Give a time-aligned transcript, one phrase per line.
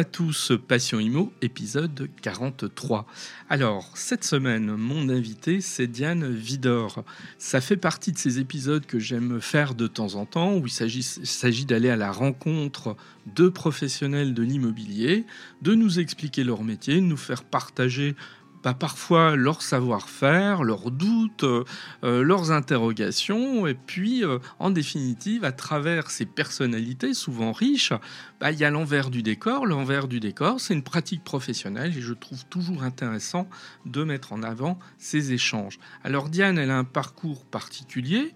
[0.00, 3.06] À tous, Passion Imo, épisode 43.
[3.50, 7.04] Alors, cette semaine, mon invité, c'est Diane Vidor.
[7.36, 10.70] Ça fait partie de ces épisodes que j'aime faire de temps en temps, où il
[10.70, 12.96] s'agit d'aller à la rencontre
[13.26, 15.26] de professionnels de l'immobilier,
[15.60, 18.16] de nous expliquer leur métier, de nous faire partager
[18.62, 21.64] pas parfois leur savoir-faire, leurs doutes, euh,
[22.04, 27.92] euh, leurs interrogations, et puis euh, en définitive, à travers ces personnalités souvent riches,
[28.40, 29.66] bah, il y a l'envers du décor.
[29.66, 33.48] L'envers du décor, c'est une pratique professionnelle, et je trouve toujours intéressant
[33.86, 35.78] de mettre en avant ces échanges.
[36.04, 38.34] Alors Diane, elle a un parcours particulier.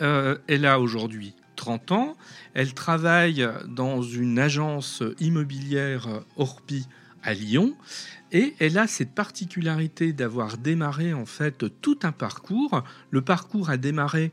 [0.00, 2.16] elle a aujourd'hui 30 ans.
[2.54, 6.88] Elle travaille dans une agence immobilière Orpi
[7.26, 7.76] Lyon.
[8.32, 12.82] Et elle a cette particularité d'avoir démarré en fait tout un parcours.
[13.10, 14.32] Le parcours a démarré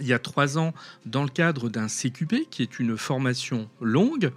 [0.00, 0.74] il y a trois ans
[1.06, 4.32] dans le cadre d'un CQP, qui est une formation longue.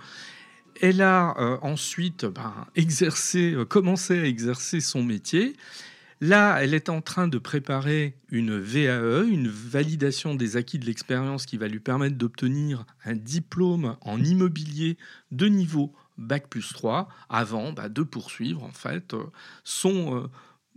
[0.81, 5.55] Elle a euh, ensuite ben, exercé, euh, commencé à exercer son métier.
[6.21, 11.45] Là, elle est en train de préparer une VAE, une validation des acquis de l'expérience
[11.45, 14.97] qui va lui permettre d'obtenir un diplôme en immobilier
[15.31, 19.23] de niveau bac plus 3 avant bah, de poursuivre en fait euh,
[19.63, 20.27] son euh,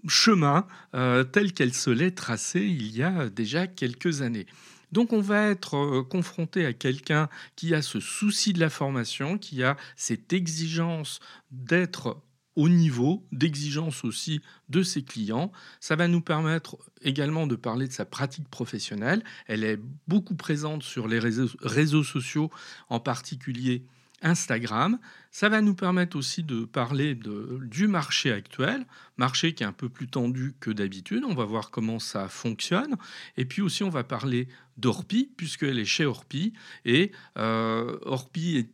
[0.09, 4.47] chemin euh, tel qu'elle se l'est tracé il y a déjà quelques années.
[4.93, 9.63] Donc on va être confronté à quelqu'un qui a ce souci de la formation, qui
[9.63, 12.21] a cette exigence d'être
[12.57, 15.51] au niveau, d'exigence aussi de ses clients.
[15.81, 19.25] Ça va nous permettre également de parler de sa pratique professionnelle.
[19.47, 22.51] Elle est beaucoup présente sur les réseaux, réseaux sociaux,
[22.91, 23.87] en particulier
[24.23, 24.99] Instagram.
[25.31, 27.19] Ça va nous permettre aussi de parler
[27.63, 31.25] du marché actuel, marché qui est un peu plus tendu que d'habitude.
[31.27, 32.97] On va voir comment ça fonctionne.
[33.37, 36.53] Et puis aussi, on va parler d'Orpi, puisqu'elle est chez Orpi.
[36.85, 38.67] Et euh, Orpi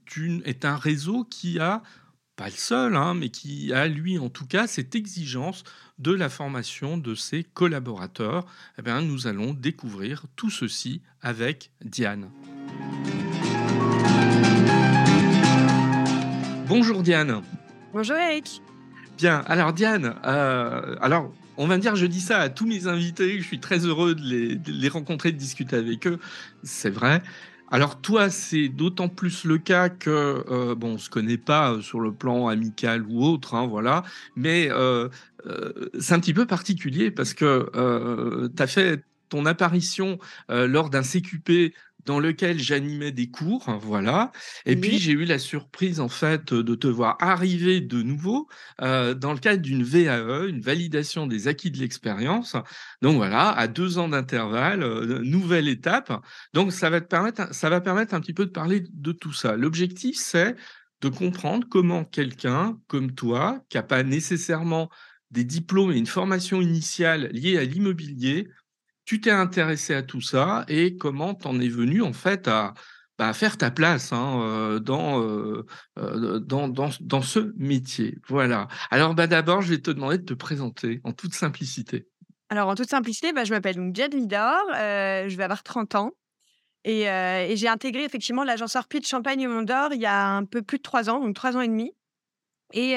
[0.45, 1.83] est un réseau qui a
[2.39, 5.65] pas le seul, hein, mais qui a, lui, en tout cas, cette exigence
[5.99, 8.47] de la formation de ses collaborateurs.
[8.79, 12.31] Eh bien, nous allons découvrir tout ceci avec Diane.
[16.69, 17.41] Bonjour Diane.
[17.95, 18.61] Bonjour Eric.
[19.17, 23.39] Bien, alors Diane, euh, alors on va dire, je dis ça à tous mes invités,
[23.41, 26.19] je suis très heureux de les, rencontrer, de discuter avec eux,
[26.63, 27.23] c'est vrai.
[27.71, 32.01] Alors toi, c'est d'autant plus le cas que euh, bon, on se connaît pas sur
[32.01, 34.05] le plan amical ou autre, hein, voilà.
[34.37, 35.09] Mais euh,
[35.99, 40.19] c'est un petit peu particulier parce que tu as fait ton apparition
[40.51, 41.73] lors d'un CQP
[42.09, 44.33] dans lequel j'animais des cours, voilà.
[44.65, 48.49] Et puis j'ai eu la surprise en fait de te voir arriver de nouveau
[48.81, 52.57] euh, dans le cadre d'une VAE, une validation des acquis de l'expérience.
[53.03, 56.11] Donc voilà, à deux ans d'intervalle, euh, nouvelle étape.
[56.55, 59.35] Donc ça va te permettre, ça va permettre un petit peu de parler de tout
[59.35, 59.57] ça.
[59.57, 60.57] L'objectif c'est
[61.03, 64.89] de comprendre comment quelqu'un comme toi, qui n'a pas nécessairement
[65.31, 68.49] des diplômes et une formation initiale liée à l'immobilier,
[69.09, 72.75] tu t'es intéressé à tout ça et comment t'en es venu en fait à,
[73.17, 75.65] bah, faire ta place hein, euh, dans, euh,
[75.99, 78.19] euh, dans, dans, dans, ce métier.
[78.29, 78.69] Voilà.
[78.91, 82.07] Alors bah, d'abord, je vais te demander de te présenter en toute simplicité.
[82.51, 86.13] Alors en toute simplicité, bah, je m'appelle Jed Vidor, je vais avoir 30 ans.
[86.85, 87.05] Et,
[87.57, 90.77] j'ai intégré effectivement l'agence Orpi de Champagne et Mont-d'Or il y a un peu plus
[90.77, 91.95] de trois ans, donc trois ans et demi.
[92.75, 92.97] Et,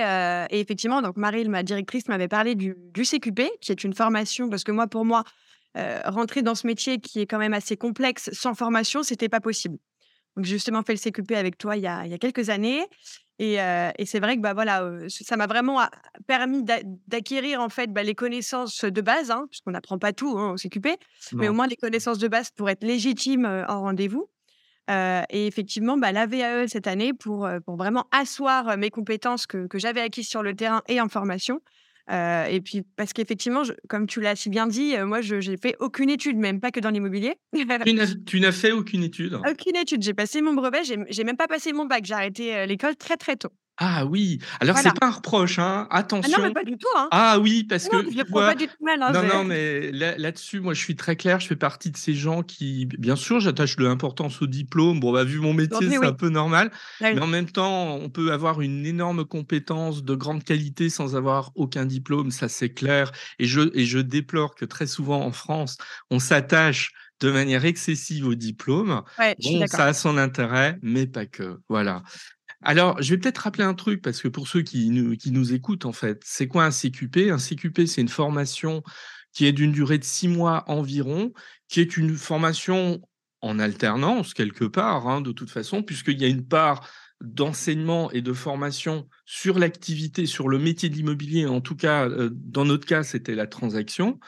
[0.50, 4.74] effectivement, donc Marie, ma directrice, m'avait parlé du, CQP, qui est une formation, parce que
[4.74, 5.24] moi, pour moi,
[5.78, 9.40] euh, rentrer dans ce métier qui est quand même assez complexe sans formation, c'était pas
[9.40, 9.78] possible.
[10.36, 12.50] Donc j'ai justement fait le CQP avec toi il y a, il y a quelques
[12.50, 12.86] années.
[13.40, 15.82] Et, euh, et c'est vrai que bah, voilà, euh, ça m'a vraiment
[16.28, 16.64] permis
[17.08, 20.58] d'acquérir en fait bah, les connaissances de base, hein, puisqu'on n'apprend pas tout hein, au
[20.58, 20.90] CQP,
[21.34, 24.30] mais au moins les connaissances de base pour être légitime en rendez-vous.
[24.90, 29.80] et effectivement, bah, la VAE cette année pour, pour vraiment asseoir mes compétences que, que
[29.80, 31.62] j'avais acquises sur le terrain et en formation
[32.10, 36.10] et puis, parce qu'effectivement, comme tu l'as si bien dit, moi, je n'ai fait aucune
[36.10, 37.36] étude, même pas que dans l'immobilier.
[38.26, 39.40] tu n'as fait aucune étude?
[39.50, 40.02] Aucune étude.
[40.02, 42.06] J'ai passé mon brevet, j'ai même pas passé mon bac.
[42.06, 43.50] J'ai arrêté l'école très, très tôt.
[43.84, 45.88] Ah oui, alors c'est pas un reproche, hein.
[45.90, 46.32] attention.
[46.38, 46.88] Ah non, mais pas du tout.
[46.96, 47.08] Hein.
[47.10, 47.98] Ah oui, parce que.
[47.98, 49.02] Je pas du tout mal.
[49.02, 51.40] Hein, non, non, mais là-dessus, moi, je suis très clair.
[51.40, 55.00] Je fais partie de ces gens qui, bien sûr, j'attache de l'importance au diplôme.
[55.00, 56.70] Bon, bah, vu mon métier, c'est un peu normal.
[57.02, 61.52] Mais en même temps, on peut avoir une énorme compétence de grande qualité sans avoir
[61.56, 63.12] aucun diplôme, ça c'est clair.
[63.40, 65.78] Et je, et je déplore que très souvent en France,
[66.12, 66.92] on s'attache
[67.22, 69.04] de manière excessive au diplôme.
[69.18, 71.60] bon, ça a son intérêt, mais pas que.
[71.70, 72.04] Voilà.
[72.64, 75.54] Alors, je vais peut-être rappeler un truc, parce que pour ceux qui nous, qui nous
[75.54, 78.84] écoutent, en fait, c'est quoi un CQP Un CQP, c'est une formation
[79.34, 81.34] qui est d'une durée de six mois environ,
[81.68, 83.02] qui est une formation
[83.42, 86.88] en alternance quelque part, hein, de toute façon, puisqu'il y a une part
[87.22, 91.46] d'enseignement et de formation sur l'activité, sur le métier de l'immobilier.
[91.46, 94.20] En tout cas, euh, dans notre cas, c'était la transaction.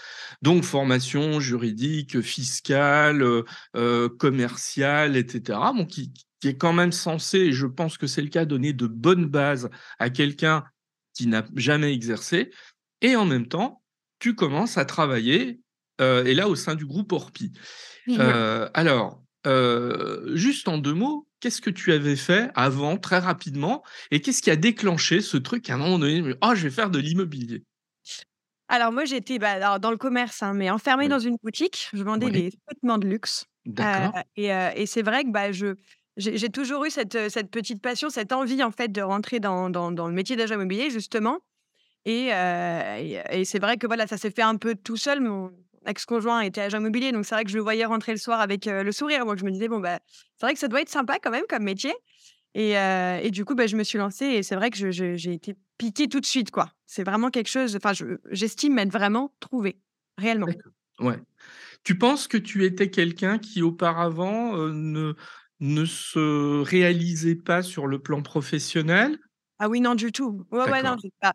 [0.41, 3.43] Donc, formation juridique, fiscale, euh,
[3.75, 5.59] euh, commerciale, etc.
[5.75, 6.13] Bon, qui,
[6.43, 9.27] qui est quand même censé, et je pense que c'est le cas, donner de bonnes
[9.27, 10.65] bases à quelqu'un
[11.13, 12.51] qui n'a jamais exercé.
[12.99, 13.81] Et en même temps,
[14.19, 15.61] tu commences à travailler,
[16.01, 17.53] et là, au sein du groupe Orpi.
[18.73, 19.23] alors,
[20.35, 23.81] juste en deux mots, qu'est-ce que tu avais fait avant, très rapidement,
[24.11, 26.89] et qu'est-ce qui a déclenché ce truc à un moment donné, oh, je vais faire
[26.89, 27.63] de l'immobilier
[28.67, 31.87] Alors moi, j'étais bah, dans le commerce, hein, mais enfermée dans une boutique.
[31.93, 33.45] Je vendais des vêtements de luxe.
[34.35, 35.75] et, c'est vrai que bah, je,
[36.17, 40.07] j'ai toujours eu cette, cette petite passion, cette envie en fait de rentrer dans, dans,
[40.07, 41.39] le métier d'agent immobilier justement.
[42.05, 45.21] Et, et, c'est vrai que voilà, ça s'est fait un peu tout seul.
[45.21, 45.51] Mon
[45.85, 48.65] ex-conjoint était agent immobilier, donc c'est vrai que je le voyais rentrer le soir avec
[48.65, 49.25] le sourire.
[49.25, 49.99] Moi, je me disais bon bah,
[50.37, 51.93] c'est vrai que ça doit être sympa quand même comme métier.
[52.55, 55.55] Et, et du coup, bah, je me suis lancée et c'est vrai que j'ai été
[55.77, 56.69] piquée tout de suite quoi.
[56.85, 57.75] C'est vraiment quelque chose.
[57.75, 57.93] Enfin,
[58.29, 59.77] j'estime m'être vraiment trouvée
[60.17, 60.47] réellement.
[60.99, 61.19] Ouais.
[61.83, 65.15] Tu penses que tu étais quelqu'un qui auparavant ne
[65.59, 69.17] ne se réalisait pas sur le plan professionnel?
[69.59, 70.45] Ah oui, non, du tout.
[70.51, 71.33] Ouais, ouais, non, pas.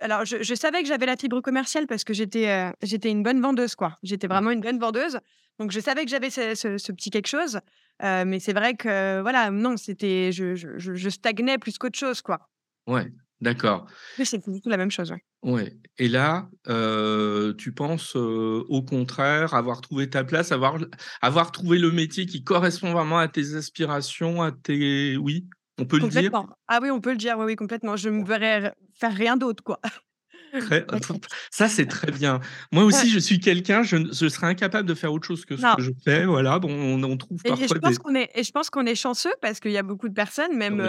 [0.00, 3.40] Alors, je, savais que j'avais la fibre commerciale parce que j'étais euh, j'étais une bonne
[3.40, 3.96] vendeuse, quoi.
[4.02, 5.18] J'étais vraiment une bonne vendeuse.
[5.58, 7.60] Donc, je savais que j'avais ce, petit quelque chose.
[8.02, 12.48] Euh, mais c'est vrai que, voilà, non, c'était, je, je, stagnais plus qu'autre chose, quoi.
[12.86, 13.10] Ouais,
[13.40, 13.86] d'accord.
[14.18, 15.14] Mais c'est la même chose.
[15.42, 15.76] Ouais.
[15.98, 20.78] Et là, euh, tu penses au contraire avoir trouvé ta place, avoir,
[21.22, 25.16] avoir trouvé le métier qui correspond vraiment à tes aspirations, à tes.
[25.16, 25.46] Oui,
[25.78, 26.30] on peut le dire?
[26.68, 27.96] Ah oui, on peut le dire, oui, oui, complètement.
[27.96, 29.80] Je ne me verrais faire rien d'autre, quoi.
[31.50, 32.40] Ça, c'est très bien.
[32.72, 35.76] Moi aussi, je suis quelqu'un, je, je, serais incapable de faire autre chose que ce
[35.76, 36.24] que je fais.
[36.24, 37.64] Voilà, bon, on, trouve parfois.
[37.64, 39.82] Et je, pense qu'on est, et je pense qu'on est chanceux parce qu'il y a
[39.82, 40.80] beaucoup de personnes, même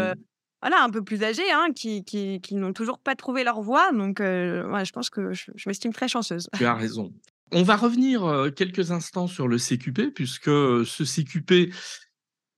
[0.61, 3.91] voilà, un peu plus âgés, hein, qui, qui, qui n'ont toujours pas trouvé leur voie.
[3.91, 6.49] Donc, je pense que je, m'estime très chanceuse.
[6.57, 7.11] Tu as raison.
[7.51, 11.73] On va revenir quelques instants sur le CQP, puisque ce CQP,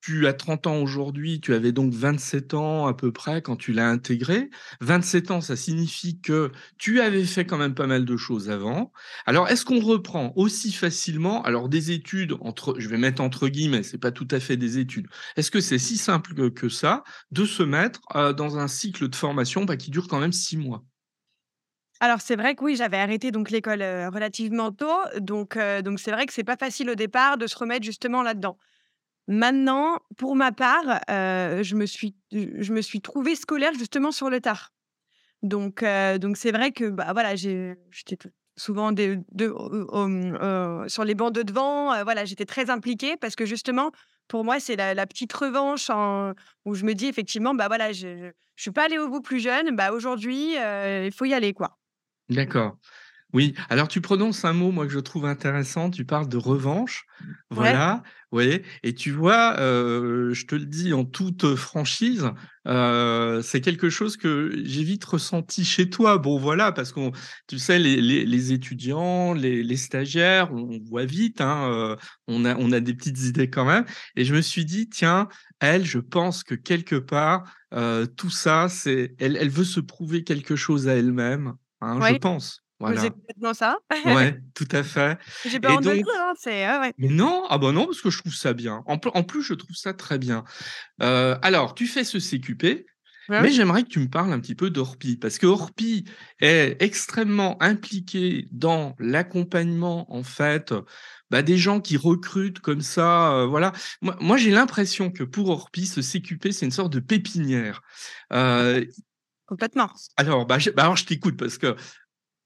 [0.01, 3.73] tu as 30 ans aujourd'hui, tu avais donc 27 ans à peu près quand tu
[3.73, 4.49] l'as intégré.
[4.81, 8.91] 27 ans, ça signifie que tu avais fait quand même pas mal de choses avant.
[9.25, 13.83] Alors, est-ce qu'on reprend aussi facilement, alors des études, entre, je vais mettre entre guillemets,
[13.83, 15.07] c'est pas tout à fait des études.
[15.35, 19.15] Est-ce que c'est si simple que ça de se mettre euh, dans un cycle de
[19.15, 20.83] formation bah, qui dure quand même six mois?
[22.01, 24.87] Alors c'est vrai que oui, j'avais arrêté donc l'école euh, relativement tôt,
[25.19, 28.23] donc euh, donc c'est vrai que c'est pas facile au départ de se remettre justement
[28.23, 28.57] là-dedans.
[29.29, 34.31] Maintenant, pour ma part, euh, je, me suis, je me suis trouvée scolaire justement sur
[34.31, 34.73] le tard.
[35.43, 38.17] Donc, euh, donc c'est vrai que bah, voilà, j'étais
[38.57, 42.03] souvent euh, sur les bancs de devant.
[42.03, 43.91] voilà, j'étais très impliquée parce que justement,
[44.27, 45.91] pour moi, c'est la, petite revanche
[46.65, 49.41] où je me dis effectivement, bah voilà, je ne suis pas allée au bout plus
[49.41, 49.75] jeune.
[49.75, 51.77] Bah aujourd'hui, il faut y aller, quoi.
[52.29, 52.77] D'accord.
[53.33, 55.91] Oui, alors tu prononces un mot, moi, que je trouve intéressant.
[55.91, 57.05] Tu parles de revanche.
[57.51, 58.01] Voilà.
[58.31, 62.29] Oui, et tu vois, euh, je te le dis en toute franchise,
[62.67, 66.19] euh, c'est quelque chose que j'ai vite ressenti chez toi.
[66.19, 67.09] Bon, voilà, parce que
[67.47, 71.95] tu sais, les, étudiants, les, stagiaires, on voit vite, hein, euh,
[72.27, 73.85] on, a, on a des petites idées quand même.
[74.15, 75.27] Et je me suis dit, tiens,
[75.59, 77.43] elle, je pense que quelque part,
[78.15, 82.63] tout ça, c'est, elle, elle veut se prouver quelque chose à elle-même, hein, je pense.
[82.79, 83.01] Voilà.
[83.01, 83.77] C'est complètement ça.
[84.05, 85.17] Ouais, tout à fait.
[85.45, 88.19] J'ai pas honte de hein, c'est ouais, Mais non, ah bah non, parce que je
[88.19, 88.83] trouve ça bien.
[88.85, 90.45] En, plus, je trouve ça très bien.
[91.01, 92.85] Euh, alors, tu fais ce CQP,
[93.29, 96.05] mais j'aimerais que tu me parles un petit peu d'Orpi, parce que Orpi
[96.39, 100.73] est extrêmement impliqué dans l'accompagnement, en fait,
[101.29, 103.33] bah, des gens qui recrutent comme ça.
[103.33, 103.73] Euh, voilà.
[104.01, 107.81] Moi, j'ai l'impression que pour Orpi, ce CQP, c'est une sorte de pépinière.
[108.33, 108.83] Euh,
[109.45, 109.89] Complètement.
[110.17, 111.75] Alors, bah, je, bah, alors, je t'écoute parce que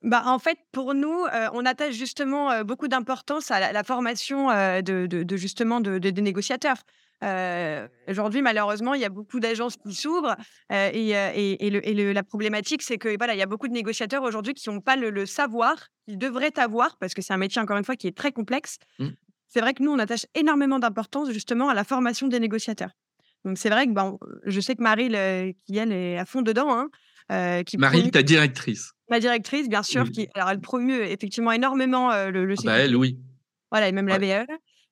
[0.03, 5.79] bah, en fait, pour nous, on attache justement beaucoup d'importance à la, formation de, justement
[5.79, 6.77] de, des négociateurs.
[8.09, 10.35] Aujourd'hui, malheureusement, il y a beaucoup d'agences qui s'ouvrent
[10.69, 14.69] et, et, la problématique, c'est que voilà, il y a beaucoup de négociateurs aujourd'hui qui
[14.69, 17.95] n'ont pas le, savoir qu'ils devraient avoir parce que c'est un métier encore une fois
[17.95, 18.77] qui est très complexe.
[18.99, 19.09] Mmh.
[19.47, 22.89] C'est vrai que nous, on attache énormément d'importance justement à la formation des négociateurs.
[23.45, 25.09] Donc c'est vrai que bon, je sais que Marie,
[25.65, 26.89] qui elle est à fond dedans, hein,
[27.31, 28.91] euh, Marie, ta directrice.
[29.09, 32.77] Ma directrice, bien sûr, qui alors elle promeut effectivement énormément euh, le, le ah bah
[32.79, 33.19] elle, oui.
[33.71, 34.47] Voilà, et même la BE.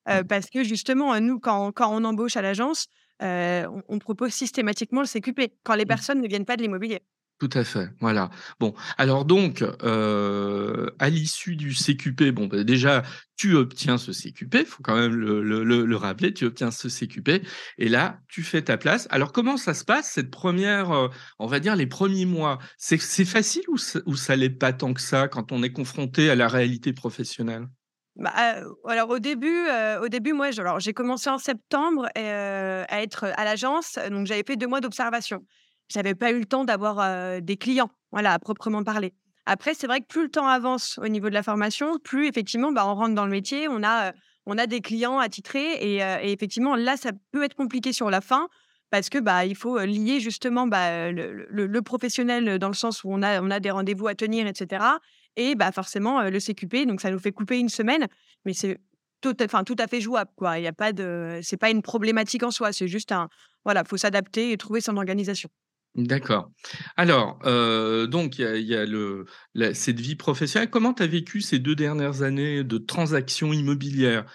[0.10, 2.88] Euh, parce que justement, nous, quand, quand on embauche à l'agence,
[3.22, 5.88] on, propose systématiquement le CQP quand les mmh.
[5.88, 7.02] personnes ne viennent pas de l'immobilier.
[7.42, 8.30] Tout à fait, voilà.
[8.60, 13.02] Bon, alors donc, heu, à l'issue du CQP, bon, bah, déjà,
[13.36, 16.70] tu obtiens ce CQP, il faut quand même le le le le rappeler, tu obtiens
[16.70, 17.42] ce CQP
[17.80, 19.08] et là, tu fais ta place.
[19.10, 22.60] Alors comment ça se passe cette première, heu, on va dire les premiers mois?
[22.78, 26.30] C'est facile ou ça ou ça l'est pas tant que ça quand on est confronté
[26.30, 27.66] à la réalité professionnelle?
[28.18, 29.66] Bah, heu, alors au début,
[30.02, 34.68] au début, moi, j'ai commencé en septembre à être à l'agence, donc j'avais fait 2
[34.68, 35.46] mois d'observation.
[35.92, 39.14] J'avais pas eu le temps d'avoir, des clients, voilà, à proprement parler.
[39.46, 42.72] Après, c'est vrai que plus le temps avance au niveau de la formation, plus effectivement,
[42.72, 44.14] bah, on rentre dans le métier, on a,
[44.46, 48.22] on a des clients attitrés et et effectivement, là, ça peut être compliqué sur la
[48.22, 48.48] fin
[48.92, 53.22] parce que, bah, il faut, lier justement, bah, le professionnel, dans le sens où on
[53.24, 55.00] a on a des rendez-vous à tenir et cetera
[55.36, 58.08] et bah, forcément, le CQP, donc ça nous fait couper une semaine,
[58.46, 58.80] mais c'est
[59.22, 60.60] tout à fait jouable, quoi.
[60.60, 60.92] Il y a pas
[61.70, 63.30] une problématique en soi, c'est juste un
[63.64, 65.50] voilà, faut s'adapter et trouver son organisation.
[65.96, 66.52] D'accord.
[66.96, 70.70] Alors, heu, donc il y a il y a le la cette vie professionnelle.
[70.70, 74.26] Comment tu as vécu ces 2 dernières années de transactions immobilières?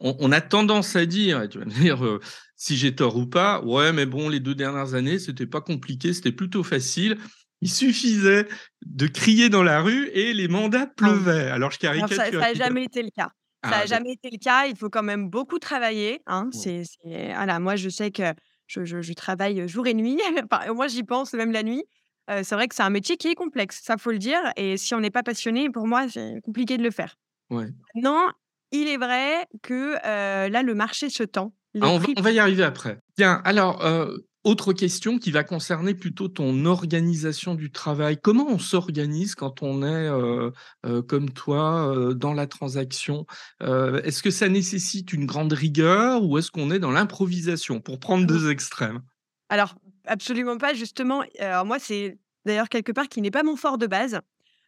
[0.00, 2.20] On on a tendance à dire et tu vas me dire, heu,
[2.56, 6.12] si j'ai tort ou pas: «Ouais, mais bon, les 2 dernières années, c'était pas compliqué,
[6.14, 7.18] c'était plutôt facile.
[7.62, 8.48] Il suffisait
[8.86, 11.48] de crier dans la rue et les mandats Ah pleuvaient».
[11.50, 12.54] Alors je Alors ça ça caricature a évidemment.
[12.54, 13.30] jamais été le cas.
[13.64, 16.48] Ça Ah a jamais été le cas, il faut quand même beaucoup travailler, hein.
[16.52, 16.70] Ouais.
[16.74, 18.34] C'est c'est voilà, moi je sais que
[18.70, 20.18] je je je travaille, jour et nuit,
[20.74, 21.84] moi j'y pense même la nuit.
[22.30, 24.76] Heu, c'est vrai que c'est un métier qui est complexe, ça faut le dire et
[24.76, 27.16] si on n'est pas passionné, pour moi, c'est compliqué de le faire.
[27.50, 27.66] Ouais.
[27.94, 28.28] Non,
[28.72, 32.20] il est vrai que, heu, là, le marché se tend, Ah, on va prix on
[32.22, 32.98] va y arriver après.
[33.16, 38.18] Bien, alors, heu, autre question qui va concerner plutôt ton organisation du travail.
[38.22, 40.52] Comment on s'organise quand on est, heu
[40.86, 43.26] heu, comme toi, heu, dans la transaction?
[43.60, 47.80] Est-ce que ça nécessite une grande rigueur ou est-ce qu'on est dans l'improvisation?
[47.80, 49.00] Pour prendre 2 extrêmes.
[49.48, 49.74] alors
[50.06, 53.86] absolument pas justement, alors moi, c'est d'ailleurs quelque part qui n'est pas mon fort de
[53.86, 54.20] base.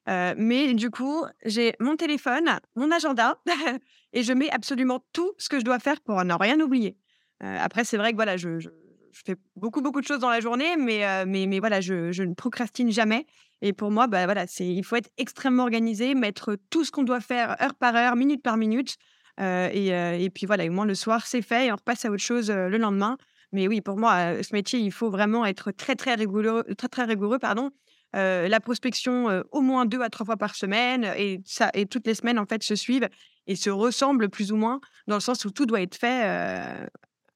[0.07, 3.41] Mais du coup, j'ai mon téléphone, mon agenda
[4.13, 6.99] et je mets absolument tout ce que je dois faire pour ne rien oublier.
[7.41, 8.69] Après c'est vrai que voilà, je je
[9.13, 12.23] je fais beaucoup, beaucoup de choses dans la journée, mais heu, mais mais voilà, je
[12.23, 13.27] ne procrastine jamais
[13.61, 17.21] et pour moi, bah, voilà, il faut être extrêmement organisé, mettre tout ce qu'on doit
[17.21, 18.97] faire heure par heure, minute par minute,
[19.41, 22.05] heu et heu et puis voilà, au moins le soir, c'est fait et on repasse
[22.05, 23.17] à autre chose, le lendemain.
[23.53, 27.05] Mais oui, pour moi, ce métier, il faut vraiment être très, très rigoureux très, très
[27.05, 27.71] rigoureux, pardon
[28.15, 32.15] la prospection, au moins 2 à 3 fois par semaine et ça et toutes les
[32.15, 33.09] semaines, en fait, se suivent
[33.47, 36.23] et se ressemblent plus ou moins, dans le sens où tout doit être fait,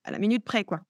[0.05, 0.81] à la minute près, quoi.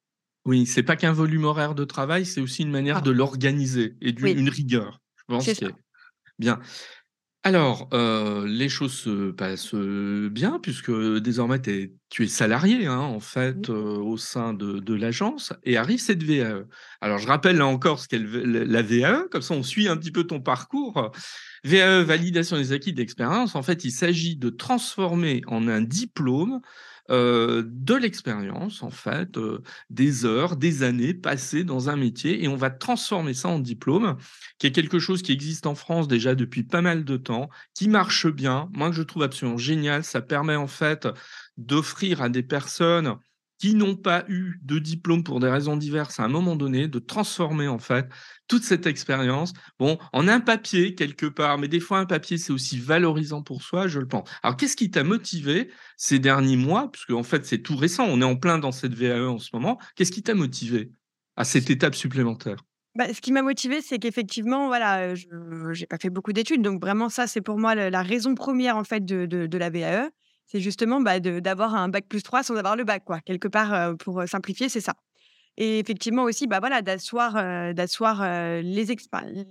[0.46, 3.96] Oui, c'est pas qu'un volume horaire de travail, c'est aussi une manière Ah de l'organiser
[4.00, 5.00] et d'une oui, rigueur.
[5.16, 5.74] Je pense est
[6.38, 6.60] bien.
[7.44, 12.86] Alors, heu, les choses se passent, heu, bien puisque désormais tu es tu es salarié,
[12.86, 16.66] hein, en fait, heu, au sein de de l'agence et arrive cette VAE.
[17.00, 20.12] Alors je rappelle là encore ce qu'est la VAE, comme ça on suit un petit
[20.12, 21.12] peu ton parcours.
[21.64, 23.54] VAE, validation des acquis d'expérience.
[23.56, 26.60] En fait, il s'agit de transformer en un diplôme,
[27.10, 32.48] heu, de l'expérience, en fait, heu, des heures, des années passées dans un métier et
[32.48, 34.16] on va transformer ça en diplôme,
[34.58, 37.88] qui est quelque chose qui existe en France déjà depuis pas mal de temps, qui
[37.88, 38.68] marche bien.
[38.72, 40.04] Moi, que je trouve absolument génial.
[40.04, 41.08] Ça permet, en fait,
[41.56, 43.16] d'offrir à des personnes
[43.58, 46.98] qui n'ont pas eu de diplôme pour des raisons diverses à un moment donné, de
[46.98, 48.06] transformer, en fait,
[48.48, 52.52] toute cette expérience Bon, en un papier quelque part, mais des fois un papier, c'est
[52.52, 54.28] aussi valorisant pour soi, je le pense.
[54.42, 56.90] Alors qu'est-ce qui t'a motivé ces derniers mois?
[56.90, 59.50] Puisque en fait, c'est tout récent, on est en plein dans cette VAE en ce
[59.52, 59.78] moment.
[59.96, 60.92] Qu'est-ce qui t'a motivé
[61.36, 62.56] à cette étape supplémentaire?
[62.94, 65.26] Bah, ce qui m'a motivée, c'est qu'effectivement, voilà, heu, je
[65.72, 68.84] j'ai pas fait beaucoup d'études, donc vraiment ça, c'est pour moi la raison première en
[68.84, 70.10] fait, de de la VAE.
[70.46, 73.20] C'est justement, bah, d'avoir un bac plus 3 sans avoir le bac, quoi.
[73.20, 74.94] Quelque part, pour, simplifier, c'est ça.
[75.56, 77.34] Et effectivement aussi, bah, voilà, d'asseoir,
[78.62, 78.86] les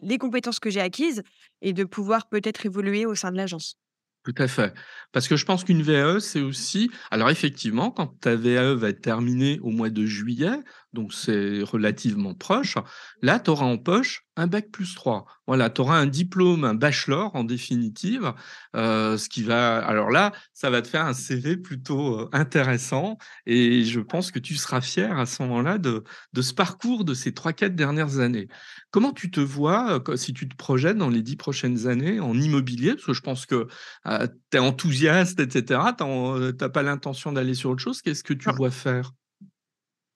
[0.02, 1.24] les compétences que j'ai acquises
[1.62, 3.76] et de pouvoir peut-être évoluer au sein de l'agence.
[4.24, 4.74] Tout à fait.
[5.12, 9.02] Parce que je pense qu'une VAE, c'est aussi alors effectivement, quand ta VAE va être
[9.02, 10.58] terminée au mois de juillet,
[10.96, 12.76] donc c'est relativement proche,
[13.22, 15.26] là, tu auras en poche un bac plus 3.
[15.48, 18.34] Voilà, tu auras un diplôme, un bachelor en définitive,
[18.76, 23.18] heu, ce qui va alors là, ça va te faire un CV plutôt, heu, intéressant
[23.46, 27.14] et je pense que tu seras fier à ce moment-là de de ce parcours de
[27.14, 28.48] ces trois quatre dernières années.
[28.92, 32.34] Comment tu te vois, co si tu te projettes dans les 10 prochaines années en
[32.40, 32.94] immobilier?
[32.96, 33.68] Parce que je pense que
[34.08, 38.24] Heu, tu es enthousiaste et cetera, tu en pas l'intention d'aller sur autre chose, qu'est-ce
[38.24, 39.12] que tu vois faire?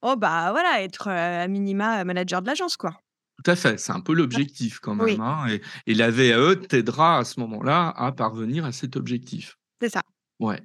[0.02, 2.92] Oh bah, voilà, être, à minima, manager de l'agence, quoi.
[3.44, 6.56] Tout à fait, c'est un peu l'objectif quand même, Oui, hein et et la VAE
[6.56, 9.58] t'aidera à ce moment-là à parvenir à cet objectif.
[9.82, 10.02] c'est ça.
[10.40, 10.62] Ouais.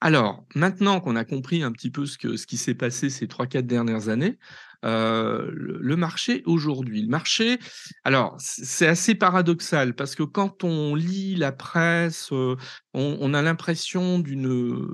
[0.00, 3.26] Alors, maintenant qu'on a compris un petit peu ce que ce qui s'est passé ces
[3.26, 4.38] 3-4 dernières années,
[4.82, 7.58] le marché aujourd'hui, le marché
[8.04, 12.56] alors c'est assez paradoxal parce que quand on lit la presse, on
[12.94, 14.86] on a l'impression d'une,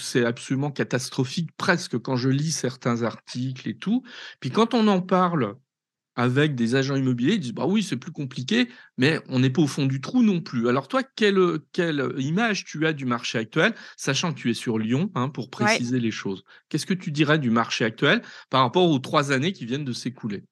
[0.00, 4.02] que c'est absolument catastrophique presque quand je lis certains articles et tout.
[4.40, 5.56] Puis quand on en parle
[6.16, 8.68] avec des agents immobiliers, ils disent: «Bah oui, c'est plus compliqué,
[8.98, 10.68] mais on n'est pas au fond du trou non plus».
[10.68, 11.38] Alors toi, quelle,
[12.18, 13.74] image tu as du marché actuel?
[13.96, 15.82] Sachant que tu es sur Lyon, hein, pour Ouais.
[15.82, 16.44] préciser les choses?
[16.68, 19.92] Qu'est-ce que tu dirais du marché actuel par rapport aux 3 années qui viennent de
[19.94, 20.44] s'écouler?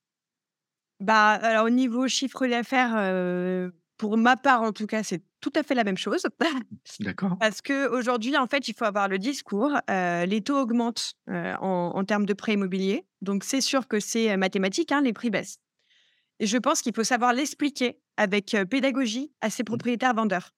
[1.00, 5.52] Bah, alors au niveau chiffre d'affaires, heu, pour ma part en tout cas, c'est tout
[5.56, 6.26] à fait la même chose.
[7.00, 7.38] D'accord.
[7.40, 11.92] Parce qu'aujourd'hui, en fait, il faut avoir le discours, heu, les taux augmentent, heu, en
[11.96, 15.30] en termes de prêts immobiliers, donc c'est sûr que c'est, heu, mathématique, hein, les prix
[15.30, 15.58] baissent
[16.40, 19.82] et je pense qu'il faut savoir l'expliquer avec, pédagogie à ses Mmh.
[19.82, 20.52] propriétaires vendeurs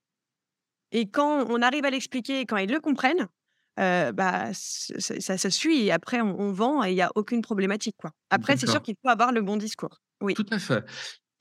[0.93, 3.29] et quand on arrive à l'expliquer quand ils le comprennent,
[3.77, 7.97] bah, ça se suit et après on on vend et il y a aucune problématique,
[7.99, 8.13] quoi.
[8.31, 9.99] Après, c'est sûr qu'il faut avoir le bon discours.
[10.21, 10.37] Oui.
[10.37, 10.85] Tout à fait.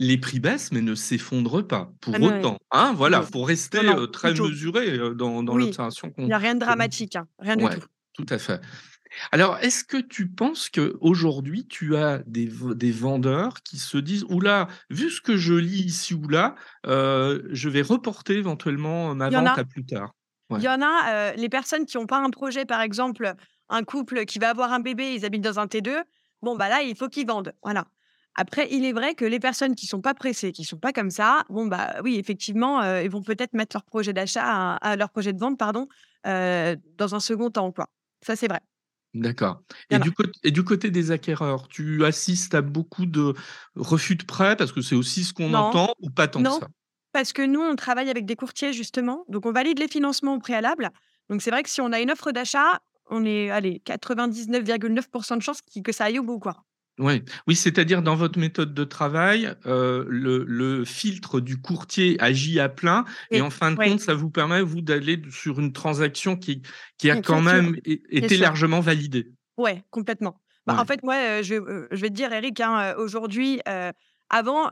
[0.02, 2.92] Les prix baissent, mais ne s'effondrent pas pour autant, hein.
[2.98, 6.56] Voilà, faut rester, non, très mesuré, dans dans Oui, l'observation il qu'on y a rien
[6.56, 7.84] de dramatique, hein, rien du tout.
[8.14, 8.62] tout à fait.
[9.32, 12.48] Alors, est-ce que tu penses qu'aujourd'hui, tu as des
[12.92, 16.56] vendeurs qui se disent: «Ouh là, vu ce que je lis ici ou là,
[16.88, 19.60] heu, je vais reporter éventuellement ma Il y en vente a.
[19.60, 20.14] à plus tard»?
[20.56, 23.36] Il y en a, heu, les personnes qui ont pas un projet, par exemple,
[23.70, 26.04] un couple qui va avoir un bébé, ils habitent dans un T2,
[26.42, 27.88] bon, bah, là, il faut qu'ils vendent, voilà.
[28.36, 31.10] Après, il est vrai que les personnes qui sont pas pressées, qui sont pas comme
[31.12, 35.10] ça, bon, bah, oui, effectivement, ils vont peut-être mettre leur projet d'achat à à leur
[35.12, 35.88] projet de vente, pardon,
[36.28, 37.88] heu, dans un second temps, quoi.
[38.26, 38.62] Ça, c'est vrai.
[39.14, 43.34] D'accord et du côt et du côté des acquéreurs, tu assistes à beaucoup de
[43.76, 44.56] refus de prêts?
[44.56, 46.70] Parce que c'est aussi ce qu'on entend ou pas tant que non, ça?
[47.12, 50.40] parce que nous, on travaille avec des courtiers, justement, donc on valide les financements au
[50.40, 50.90] préalable.
[51.30, 55.42] Donc c'est vrai que si on a une offre d'achat, on est, allez, 99,9% de
[55.42, 56.64] chances que ça aille au bout, quoi.
[57.02, 62.60] Oui, oui, c'est-à-dire dans votre méthode de travail, heu, le le filtre du courtier agit
[62.60, 65.60] à plein et Oui, en fin de oui, compte, ça vous permet, vous, d'aller sur
[65.60, 66.62] une transaction qui
[67.00, 69.32] qui a bien quand sûr, même été largement validée?
[69.58, 70.42] Ouais, complètement.
[70.66, 73.62] Bah, en fait, moi, heu, je, heu, je vais te dire, Eric, hein, aujourd'hui,
[74.30, 74.70] avant,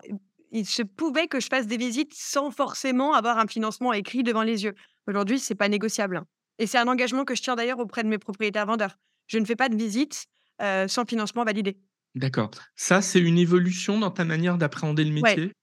[0.52, 4.44] il se pouvait que je fasse des visites sans forcément avoir un financement écrit devant
[4.44, 4.74] les yeux.
[5.08, 6.26] Aujourd'hui, c'est pas négociable, hein
[6.62, 8.98] et c'est un engagement que je tiens d'ailleurs auprès de mes propriétaires vendeurs.
[9.28, 10.26] Je ne fais pas de visite,
[10.60, 11.80] sans financement validé.
[12.16, 12.52] D'accord.
[12.76, 15.54] Ça, c'est une évolution dans ta manière d'appréhender le Ouais, métier?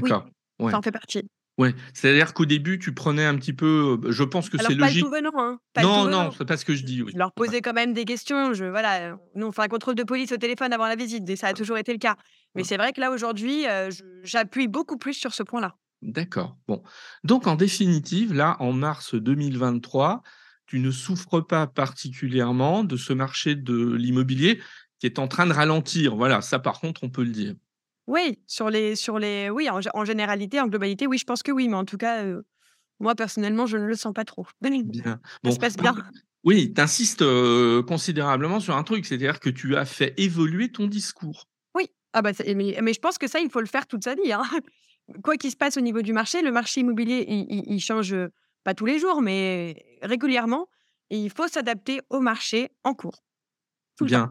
[0.00, 1.28] oui, D'accord, ça ouais, en fait partie.
[1.58, 1.74] ouais.
[1.94, 4.96] C'est-à-dire qu'au début, tu prenais un petit peu, je pense que c'est Alors pas le
[4.96, 5.14] tout logique.
[5.14, 7.04] venant, hein, pas le tout Non, non, c'est pas ce que je Je dis, je
[7.04, 7.12] oui.
[7.16, 10.04] leur Ouais, posais quand même des questions, je voilà, nous on fait un contrôle de
[10.04, 12.16] police au téléphone avant la visite et ça a toujours été le cas.
[12.54, 12.64] Mais ouais.
[12.64, 15.76] c'est vrai que là aujourd'hui, je j'appuie beaucoup plus sur ce point-là.
[16.02, 16.56] D'accord.
[16.68, 16.82] Bon.
[17.24, 20.22] Donc en définitive, là, en mars 2023,
[20.66, 24.60] tu ne souffres pas particulièrement de ce marché de l'immobilier
[24.98, 26.16] qui est en train de ralentir.
[26.16, 27.54] Voilà, ça par contre, on peut le dire.
[28.06, 31.52] Oui, sur les sur les oui, en en généralité, en globalité, oui, je pense que
[31.52, 32.46] oui, mais en tout cas, heu,
[33.00, 34.46] moi personnellement, je ne le sens pas trop.
[34.84, 35.20] Bien.
[35.44, 36.10] Ça Bon, se passe par bien.
[36.44, 37.24] oui, tu insistes,
[37.86, 41.48] considérablement sur un truc, c'est-à-dire que tu as fait évoluer ton discours.
[41.74, 44.14] Oui, ah bah, mais mais je pense que ça, il faut le faire toute sa
[44.14, 44.42] vie, hein.
[45.24, 48.12] Quoi qu'il se passe au niveau du marché, le marché immobilier, il il il change,
[48.12, 48.30] heu,
[48.64, 50.68] pas tous les jours, mais régulièrement
[51.10, 53.24] et il faut s'adapter au marché en cours,
[54.06, 54.28] temps.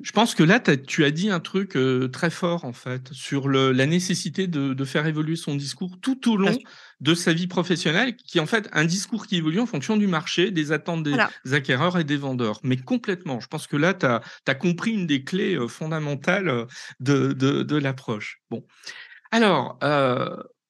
[0.00, 3.12] Je pense que là, tu tu as dit un truc, heu, très fort, en fait,
[3.12, 6.62] sur le la nécessité de de faire évoluer son discours tout au long
[7.00, 10.06] de sa vie professionnelle, qui est en fait un discours qui évolue en fonction du
[10.06, 11.32] marché, des attentes des Voilà.
[11.52, 12.60] acquéreurs et des vendeurs.
[12.62, 16.66] Mais complètement, je pense que là, tu as compris une des clés, heu, fondamentales, heu,
[17.00, 18.40] de de de l'approche.
[18.50, 18.64] Bon,
[19.32, 19.78] alors,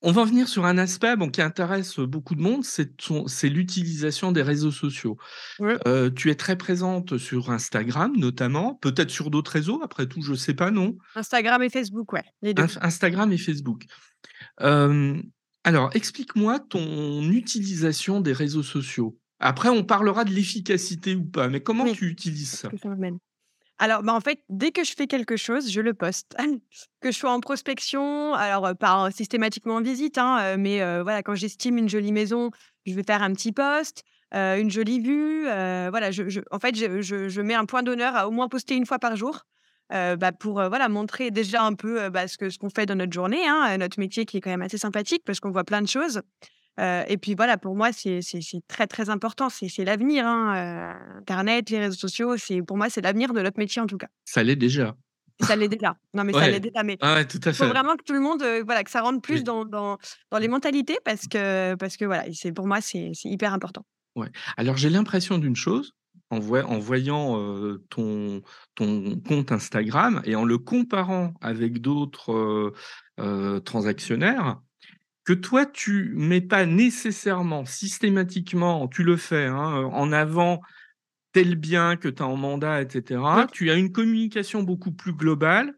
[0.02, 4.30] on va en venir sur un aspect, bon, qui intéresse, beaucoup de monde, c'est l'utilisation
[4.32, 5.16] des réseaux sociaux.
[5.60, 10.34] Heu, tu es très présente sur Instagram notamment, peut-être sur d'autres réseaux après tout, je
[10.34, 10.96] sais pas, non?
[11.16, 12.62] Instagram et Facebook, ouais, les 2.
[12.62, 13.86] Inf Instagram et Facebook.
[15.64, 19.18] Alors explique-moi ton utilisation des réseaux sociaux.
[19.40, 22.70] Après on parlera de l'efficacité ou pas, mais comment Oui, tu utilises ça?
[23.78, 26.36] Alors, bah, en fait, dès que je fais quelque chose, je le poste.
[27.00, 31.78] Que je sois en prospection, alors, pas systématiquement en visite, hein, mais, voilà, quand j'estime
[31.78, 32.50] une jolie maison,
[32.86, 36.10] je vais faire un petit post, une jolie vue, voilà,
[36.50, 39.14] en fait, je je mets un point d'honneur à au moins poster une fois par
[39.14, 39.42] jour,
[39.90, 43.12] bah, pour, voilà, montrer déjà un peu, bah, ce que ce qu'on fait dans notre
[43.12, 45.88] journée, hein, notre métier qui est quand même assez sympathique parce qu'on voit plein de
[45.88, 46.20] choses.
[46.78, 48.20] Heu et puis voilà, pour moi, c'est
[48.68, 49.48] très, très important.
[49.48, 52.36] C'est l'avenir, hein, heu, internet, les réseaux sociaux,
[52.66, 54.08] pour moi, c'est l'avenir de notre métier, en tout cas.
[54.24, 54.96] Ça l'est déjà.
[55.40, 55.96] Ça l'est déjà.
[56.14, 58.12] Non, mais ça l'est déjà, mais Ouais, ouais, tout à il faut vraiment que tout
[58.12, 59.44] le monde, heu, voilà, que ça rentre plus Oui.
[59.44, 59.98] dans dans
[60.30, 63.84] dans les mentalités parce que parce que voilà, pour moi, c'est hyper important.
[64.16, 64.30] Ouais.
[64.56, 65.92] Alors j'ai l'impression d'une chose,
[66.30, 67.36] en voy en voyant,
[67.90, 68.42] ton
[68.74, 72.72] ton compte Instagram et en le comparant avec d'autres,
[73.64, 74.60] transactionnaires,
[75.28, 80.62] que toi tu mets pas nécessairement, systématiquement, tu le fais, hein, heu, en avant
[81.32, 83.46] tel bien que tu as en mandat et cetera.
[83.52, 85.74] Tu as une communication beaucoup plus globale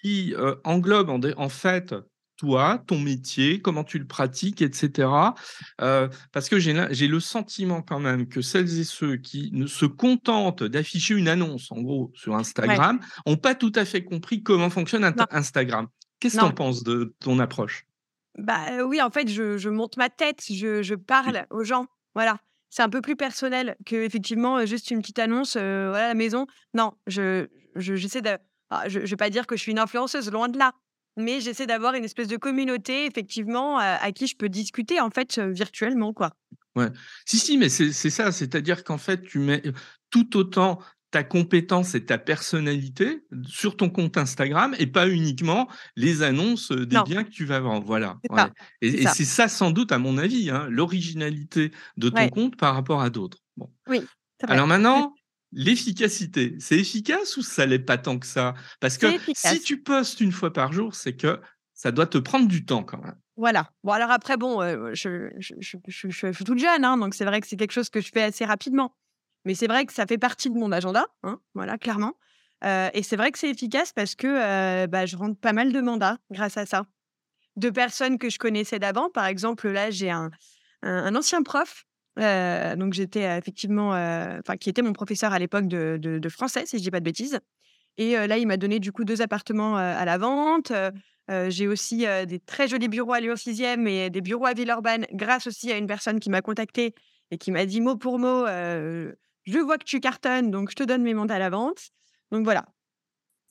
[0.00, 1.94] qui, heu, englobe en fait,
[2.38, 5.34] toi, ton métier, comment tu le pratiques et cetera.
[5.82, 9.84] Heu, parce que j'ai le sentiment quand même que celles et ceux qui ne se
[9.86, 12.34] contentent d'afficher une annonce, en gros, sur.
[12.34, 15.88] Instagram, ont pas tout à fait compris comment fonctionne Instagram.
[16.20, 17.84] Qu'est-ce que tu en penses de ton approche?
[18.38, 20.94] Bah, oui, en fait, je je monte ma tête, je je
[21.26, 21.34] Oui.
[21.34, 22.38] parle aux gens, voilà.
[22.72, 26.46] C'est un peu plus personnel qu'effectivement, heu, juste une petite annonce, heu, voilà, la maison.
[26.72, 28.38] Non, je je j'essaie de
[28.70, 30.72] ah, je je vais pas dire que je suis une influenceuse, loin de là,
[31.16, 35.10] mais j'essaie d'avoir une espèce de communauté effectivement, à à qui je peux discuter, en
[35.10, 36.30] fait, virtuellement, quoi.
[36.76, 36.88] Ouais.
[37.26, 39.62] Si, si, mais c'est ça, c'est-à-dire qu'en fait, tu mets,
[40.10, 40.78] tout autant
[41.10, 46.86] ta compétence et ta personnalité sur ton compte Instagram et pas uniquement les annonces, heu,
[46.86, 47.84] des Non, biens que tu vas vendre.
[47.86, 48.50] Voilà, ça,
[48.88, 49.16] c'est et ça.
[49.16, 53.02] c'est ça sans doute, à mon avis, hein, l'originalité de ton Ouais, compte par rapport
[53.02, 53.38] à d'autres.
[53.56, 53.70] Bon.
[53.86, 54.10] oui.
[54.48, 55.14] Alors maintenant,
[55.52, 58.54] l'efficacité, c'est efficace ou ça l'est pas tant que ça?
[58.80, 61.40] Parce que si tu postes une fois par jour, c'est que
[61.74, 63.16] ça doit te prendre du temps quand même.
[63.36, 63.70] Voilà.
[63.84, 64.60] Bon alors après bon,
[64.94, 67.72] je je je je je suis toute jeune, hein, donc c'est vrai que c'est quelque
[67.72, 68.94] chose que je fais assez rapidement.
[69.44, 72.14] Mais c'est vrai que ça fait partie de mon agenda, hein, voilà, clairement.
[72.62, 76.18] Et c'est vrai que c'est efficace parce que, bah, je rentre pas mal de mandats
[76.30, 76.84] grâce à ça.
[77.56, 79.10] De personnes que je connaissais d'avant.
[79.10, 80.30] Par exemple, là, j'ai un
[81.14, 81.84] ancien prof,
[82.16, 86.90] donc j'étais, effectivement, enfin qui était mon professeur à l'époque de français, si je dis
[86.90, 87.40] pas de bêtises.
[87.96, 90.72] Et là, il m'a donné du coup 2 appartements, à la vente.
[91.48, 95.46] J'ai aussi, des très jolis bureaux à Lyon 6e et des bureaux à Villeurbanne grâce
[95.46, 96.94] aussi à une personne qui m'a contactée
[97.30, 98.44] et qui m'a dit mot pour mot,
[99.50, 101.90] «Je vois que tu cartonnes, donc je te donne mes mandats à la vente».
[102.32, 102.66] Donc voilà,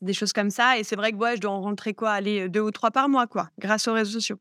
[0.01, 2.11] des choses comme ça et c'est vrai que, ouais, je dois en rentrer quoi?
[2.11, 4.39] Allez, heu, 2 ou 3 par mois quoi, grâce aux réseaux sociaux.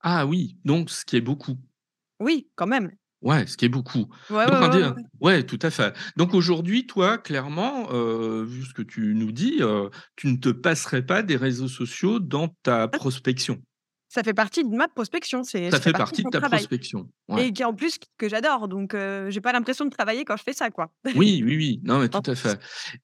[0.00, 1.56] Ah oui, donc ce qui est beaucoup.
[2.20, 2.92] Oui, quand même.
[3.22, 4.06] Ouais, ce qui est beaucoup.
[4.30, 5.92] Ouais, ouais, Donc ouais, tout à fait.
[6.16, 10.50] Donc aujourd'hui, toi, clairement, heu, vu ce que tu nous dis, heu, tu ne te
[10.50, 13.60] passerais pas des réseaux sociaux dans ta prospection?
[14.18, 16.40] Ça fait partie de ma prospection, c'est Ça fait partie de partie de mon ta
[16.40, 17.08] travail prospection?
[17.28, 17.46] Ouais.
[17.46, 20.42] et qui en plus que j'adore donc heu, j'ai pas l'impression de travailler quand je
[20.44, 20.92] fais ça, quoi.
[21.14, 21.80] Oui, oui, oui.
[21.84, 22.60] Non, mais tout à fait.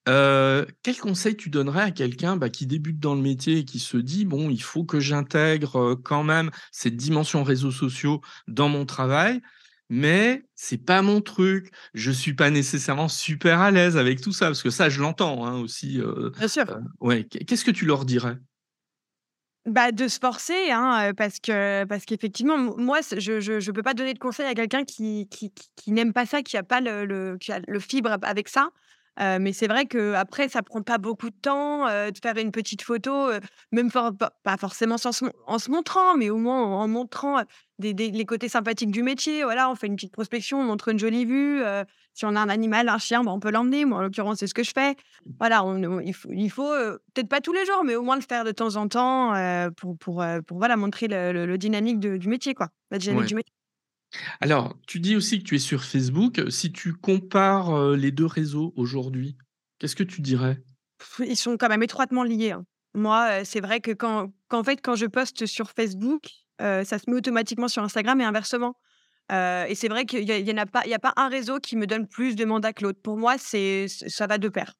[0.07, 3.79] Heu, quel conseil tu donnerais à quelqu'un, bah, qui débute dans le métier et qui
[3.79, 8.69] se dit: «Bon, il faut que j'intègre, heu, quand même cette dimension réseaux sociaux dans
[8.69, 9.41] mon travail,
[9.89, 11.71] mais c'est pas mon truc.
[11.95, 14.45] Je suis pas nécessairement super à l'aise avec tout ça».
[14.47, 16.65] Parce que ça, je l'entends, hein, aussi, heu Bien sûr.
[16.69, 17.23] heu, ouais.
[17.27, 18.37] Qu'est qu'est-ce que tu leur dirais?
[19.65, 23.95] Bah, de se forcer, hein, parce que parce qu'effectivement, moi, je je je peux pas
[23.95, 27.05] donner de conseils à quelqu'un qui qui qui n'aime pas ça, qui a pas le
[27.05, 28.69] le qui a le fibre avec ça.
[29.19, 32.51] Heu, mais c'est vrai qu'après ça prend pas beaucoup de temps, heu, de faire une
[32.51, 33.39] petite photo, heu,
[33.71, 37.41] même pas forcément sans se en se montrant, mais au moins en montrant,
[37.79, 39.43] des des les côtés sympathiques du métier.
[39.43, 41.63] Voilà, on fait une petite prospection, on montre une jolie vue,
[42.15, 43.85] si on a un animal, un chien, bah, on peut l'emmener.
[43.85, 44.95] Moi, en l'occurrence, c'est ce que je fais.
[45.39, 48.03] Voilà, on on il faut il faut, heu, peut-être pas tous les jours, mais au
[48.03, 51.33] moins le faire de temps en temps, heu, pour pour, heu, pour voilà, montrer le
[51.33, 52.69] le le dynamique de du métier, quoi.
[52.91, 53.29] La dynamique Ouais.
[53.29, 53.51] du métier.
[54.41, 56.41] Alors, tu dis aussi que tu es sur Facebook.
[56.49, 59.37] Si tu compares, les 2 réseaux aujourd'hui,
[59.79, 60.63] qu'est-ce que tu dirais?
[61.19, 62.65] Ils sont quand même étroitement liés, hein.
[62.93, 67.17] Moi, c'est vrai que quand qu'en fait, quand je poste sur Facebook, ça se met
[67.17, 68.75] automatiquement sur Instagram et inversement.
[69.31, 71.13] Et c'est vrai qu'il y a il y en a pas il y a pas
[71.15, 72.99] un réseau qui me donne plus de mandats que l'autre.
[73.01, 74.73] Pour moi, c'est ça va de pair.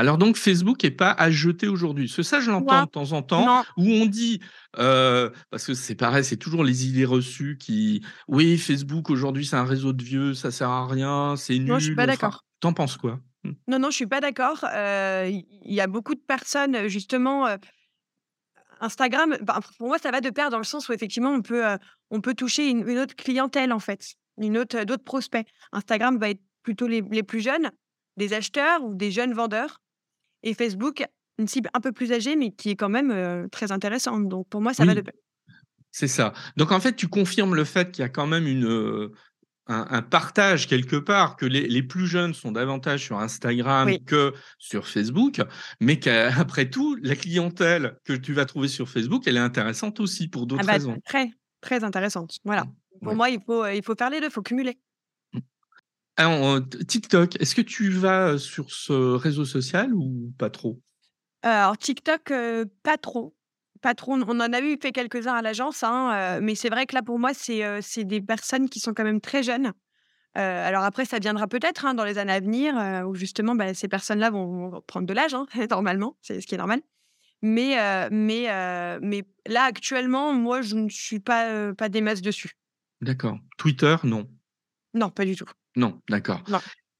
[0.00, 2.08] Alors donc Facebook est pas à jeter aujourd'hui.
[2.08, 4.40] Que ça, je l'entends de temps en temps, non, où on dit,
[4.72, 9.64] parce que c'est pareil, c'est toujours les idées reçues qui: «Oui, Facebook aujourd'hui, c'est un
[9.64, 12.14] réseau de vieux, ça sert à rien, c'est non, je suis nul, pas on fera»
[12.14, 12.44] d'accord.
[12.60, 13.18] tu en penses quoi?
[13.42, 13.50] Mmh.
[13.66, 14.64] Non, non, je suis pas d'accord.
[14.72, 17.48] Il y a beaucoup de personnes, justement,
[18.80, 21.66] Instagram, bah, pour moi, ça va de pair dans le sens où effectivement on peut,
[21.66, 21.78] heu,
[22.10, 25.46] on peut toucher une une autre clientèle, en fait, une autre, heu, d'autres prospects.
[25.72, 27.70] Instagram va être plutôt les les plus jeunes,
[28.16, 29.80] des acheteurs ou des jeunes vendeurs
[30.42, 31.04] et Facebook,
[31.38, 34.28] une cible un peu plus âgée, mais qui est quand même, heu, très intéressante.
[34.28, 35.14] Donc pour moi, ça va de pair.
[35.90, 36.32] c'est ça.
[36.56, 39.10] Donc en fait, tu confirmes le fait qu'il y a quand même une,
[39.68, 44.04] un un partage quelque part, que les les plus jeunes sont davantage sur Instagram Oui.
[44.06, 45.40] que sur Facebook,
[45.80, 50.28] mais qu'après tout, la clientèle que tu vas trouver sur Facebook, elle est intéressante aussi
[50.28, 51.00] pour Ah d'autres bah, raisons.
[51.04, 52.38] très, très intéressante.
[52.44, 52.66] Voilà.
[53.02, 53.06] Mmh.
[53.06, 53.16] Pour Ouais.
[53.16, 54.78] moi, il faut, il faut faire les 2, il faut cumuler.
[55.32, 55.40] Mmh.
[56.16, 60.50] Alors, heu, T TikTok, est-ce que tu vas, heu, sur ce réseau social ou pas
[60.50, 60.82] trop?
[61.44, 62.32] Heu, alors TikTok,
[62.82, 63.36] pas trop,
[64.06, 67.18] On en a eu fait quelques-uns à l'agence, hein, mais c'est vrai que là, pour
[67.18, 69.72] moi, c'est, des personnes qui sont quand même très jeunes.
[70.34, 72.74] alors après, ça viendra peut-être hein, dans les années à venir,
[73.06, 76.54] où justement, bah, ces personnes-là vont, vont prendre de l'âge, hein, normalement, c'est ce qui
[76.54, 76.80] est normal.
[77.42, 77.76] Mais,
[78.10, 82.52] mais, mais là, actuellement, moi, je ne suis pas, pas des masses dessus.
[83.00, 83.38] D'accord.
[83.56, 84.28] Twitter, non.
[84.94, 85.48] Non, pas du tout.
[85.76, 86.42] Non, d'accord.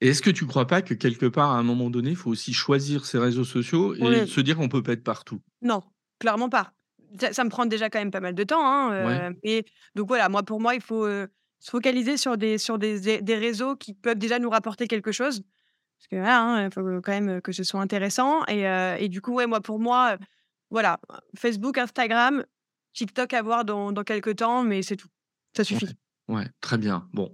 [0.01, 2.31] Et est-ce que tu crois pas que quelque part, à un moment donné, il faut
[2.31, 5.41] aussi choisir ses réseaux sociaux et se dire qu'on peut pas être partout?
[5.63, 5.83] Non,
[6.19, 6.73] clairement pas.
[7.33, 8.67] Ça, me prend déjà quand même pas mal de temps.
[8.67, 13.23] Hein, et donc voilà, moi, pour moi, il faut se focaliser sur des, sur des,
[13.23, 15.43] des réseaux qui peuvent déjà nous rapporter quelque chose.
[15.99, 18.45] Parce que voilà, hein, il faut quand même que ce soit intéressant.
[18.47, 18.65] Et,
[18.99, 20.19] et du coup, ouais, moi, pour moi,
[20.71, 21.01] voilà,
[21.35, 22.45] Facebook, Instagram,
[22.93, 25.09] TikTok à voir dans, dans quelques temps, mais c'est tout.
[25.57, 25.97] Ça suffit.
[26.29, 27.09] Ouais, très bien.
[27.15, 27.33] Bon.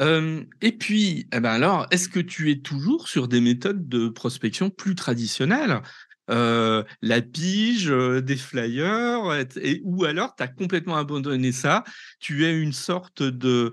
[0.00, 4.70] et puis, eh ben alors, est-ce que tu es toujours sur des méthodes de prospection
[4.70, 5.80] plus traditionnelles?
[6.28, 11.84] La pige, des flyers, et, ou alors tu as complètement abandonné ça,
[12.20, 13.72] tu es une sorte de...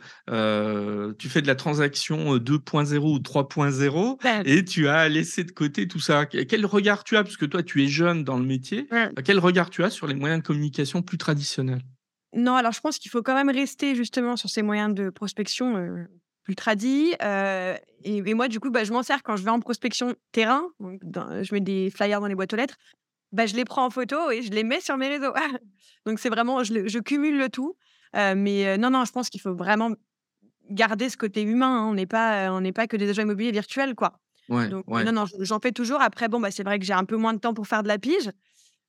[1.17, 5.87] tu fais de la transaction 2.0 ou 3.0 ben et tu as laissé de côté
[5.87, 6.25] tout ça.
[6.25, 8.87] Quel regard tu as, parce que toi tu es jeune dans le métier,
[9.23, 11.81] quel regard tu as sur les moyens de communication plus traditionnels?
[12.33, 16.05] Non, alors je pense qu'il faut quand même rester justement sur ces moyens de prospection
[16.45, 17.13] plus tradis.
[18.03, 20.63] et, moi, du coup, bah, je m'en sers quand je vais en prospection terrain.
[20.79, 22.77] je mets des flyers dans les boîtes aux lettres.
[23.33, 25.33] Bah, je les prends en photo et je les mets sur mes réseaux.
[26.05, 27.75] donc c'est vraiment, je, cumule le tout.
[28.13, 29.91] mais non, non, je pense qu'il faut vraiment
[30.69, 31.81] garder ce côté humain.
[31.81, 31.87] Hein.
[31.89, 34.19] On n'est pas, on n'est pas que des agents immobiliers virtuels, quoi.
[34.47, 36.01] donc non, non, j'en fais toujours.
[36.01, 37.89] Après, bon, bah, c'est vrai que j'ai un peu moins de temps pour faire de
[37.89, 38.29] la pige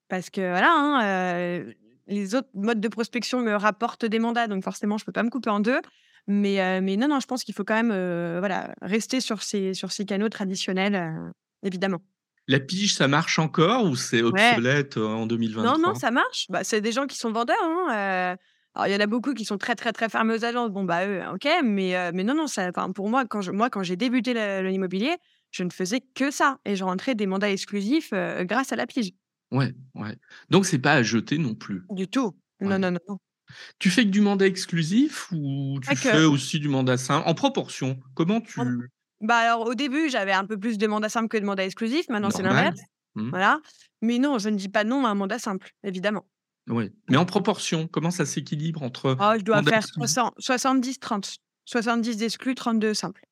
[0.08, 1.64] parce que voilà, hein,
[2.06, 5.30] les autres modes de prospection me rapportent des mandats, donc forcément, je peux pas me
[5.30, 5.80] couper en deux.
[6.26, 9.92] Mais, mais non, non, je pense qu'il faut quand même voilà, rester sur ces, sur
[9.92, 12.00] ces canaux traditionnels, évidemment.
[12.48, 16.46] La pige, ça marche encore ou c'est obsolète en 2023 Non, non, ça marche.
[16.48, 17.56] Bah, c'est des gens qui sont vendeurs.
[17.62, 18.36] Hein,
[18.74, 20.70] alors, il y en a beaucoup qui sont très, très, très fermés aux agences.
[20.70, 21.48] Bon, bah, eux, OK.
[21.64, 25.16] Mais, mais non, non, ça, pour moi, quand, je, moi, quand j'ai débuté l'immobilier,
[25.50, 26.58] je ne faisais que ça.
[26.64, 29.12] Et je rentrais des mandats exclusifs grâce à la pige.
[29.52, 30.16] Ouais, ouais.
[30.50, 31.82] Donc c'est pas à jeter non plus?
[31.90, 32.36] Du tout.
[32.60, 33.18] Non, non, non,
[33.78, 37.28] Tu fais que du mandat exclusif ou tu fais aussi du mandat simple?
[37.28, 38.60] En proportion, comment tu
[39.20, 42.08] Bah, alors au début, j'avais un peu plus de mandats simples que de mandats exclusifs.
[42.08, 42.80] Maintenant, c'est l'inverse.
[43.14, 43.30] Mmh.
[43.30, 43.60] Voilà.
[44.02, 46.26] Mais non, je ne dis pas non à un mandat simple, évidemment.
[46.68, 46.90] Oui.
[47.08, 51.36] Mais en proportion, comment ça s'équilibre entre Oh, je dois faire 70-30.
[51.64, 53.24] 70 d'exclus, 32 simples.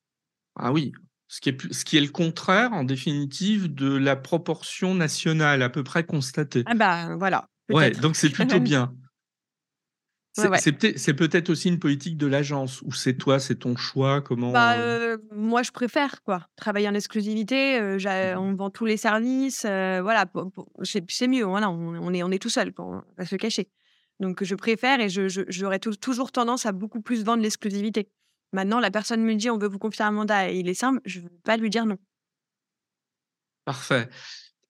[0.57, 0.91] Ah oui,
[1.27, 5.69] ce qui, est, ce qui est le contraire, en définitive, de la proportion nationale à
[5.69, 6.63] peu près constatée.
[6.65, 7.49] Ah bah voilà.
[7.69, 8.93] Ouais, donc c'est plutôt bien.
[10.35, 14.77] C'est peut-être aussi une politique de l'agence, ou c'est toi, c'est ton choix, comment bah,
[14.77, 16.47] euh, Moi, je préfère quoi.
[16.55, 20.25] Travailler en exclusivité, euh, mmh on vend tous les services, euh, voilà,
[20.83, 23.69] c'est mieux, voilà, on, est, on est tout seul, pour, va se cacher.
[24.19, 28.09] Donc je préfère et j'aurais toujours tendance à beaucoup plus vendre l'exclusivité.
[28.53, 31.01] Maintenant, la personne me dit: «On veut vous confier un mandat» et il est simple,
[31.05, 31.97] je ne veux pas lui dire non.
[33.65, 34.09] Parfait.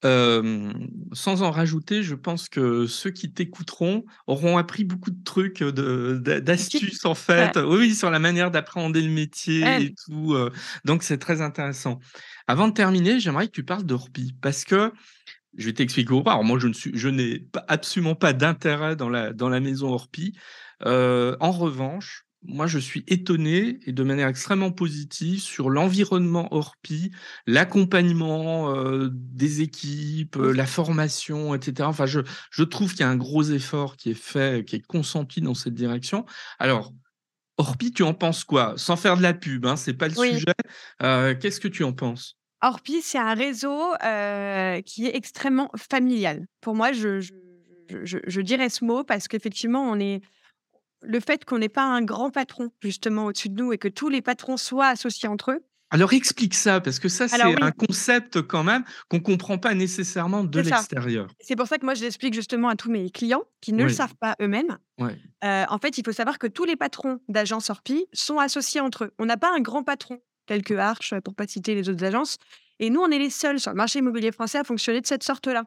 [0.05, 7.05] Sans en rajouter, je pense que ceux qui t'écouteront auront appris beaucoup de trucs, d'astuces
[7.05, 10.37] en fait, oui, sur la manière d'appréhender le métier et tout,
[10.83, 11.99] donc c'est très intéressant.
[12.47, 14.91] Avant de terminer, j'aimerais que tu parles d'Orpi parce que
[15.57, 16.33] je vais t'expliquer pourquoi.
[16.33, 19.93] Alors moi, je ne suis je n'ai absolument pas d'intérêt dans la dans la maison
[19.93, 20.37] Orpi.
[20.83, 27.11] en revanche moi, je suis étonné et de manière extrêmement positive sur l'environnement Orpi,
[27.47, 28.73] l'accompagnement
[29.09, 31.87] des équipes, la formation, etc.
[31.87, 34.85] Enfin, je, je trouve qu'il y a un gros effort qui est fait, qui est
[34.85, 36.25] consenti dans cette direction.
[36.59, 36.93] Alors,
[37.57, 38.73] Orpi, tu en penses quoi?
[38.75, 40.53] Sans faire de la pub, hein, c'est pas le sujet.
[40.99, 42.37] Qu'est-ce que tu en penses?
[42.61, 43.93] Orpi, c'est un réseau
[44.85, 46.47] qui est extrêmement familial.
[46.61, 47.31] Pour moi, je, je,
[48.03, 50.21] je, je dirais ce mot parce qu'effectivement, on est
[51.07, 54.09] le fait qu'on n'ait pas un grand patron justement au-dessus de nous et que tous
[54.09, 55.65] les patrons soient associés entre eux.
[55.91, 59.73] Alors explique ça, parce que ça, c'est un concept quand même qu'on ne comprend pas
[59.75, 61.27] nécessairement de l'extérieur.
[61.39, 63.89] C'est pour ça que moi, je l'explique justement à tous mes clients qui ne le
[63.89, 64.77] savent pas eux-mêmes.
[65.43, 69.05] Euh, en fait, il faut savoir que tous les patrons d'agences Orpi sont associés entre
[69.05, 69.13] eux.
[69.19, 72.37] On n'a pas un grand patron, tel que Arch, pour pas citer les autres agences.
[72.79, 75.23] Et nous, on est les seuls sur le marché immobilier français à fonctionner de cette
[75.23, 75.63] sorte-là.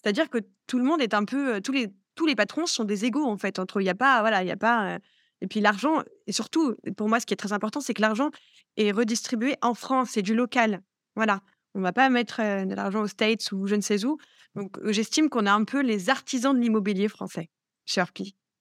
[0.00, 2.84] C'est-à-dire que tout le monde est un peu, euh, tous les tous les patrons sont
[2.84, 3.80] des égaux en fait entre.
[3.80, 4.98] Il y a pas, voilà, il y a pas.
[5.40, 8.30] Et puis l'argent, et surtout, pour moi, ce qui est très important, c'est que l'argent
[8.76, 10.80] est redistribué en France, c'est du local.
[11.16, 11.40] Voilà.
[11.74, 14.16] On va pas mettre de l'argent aux States ou je ne sais où.
[14.54, 17.50] Donc, j'estime qu'on a un peu les artisans de l'immobilier français
[17.84, 18.00] chez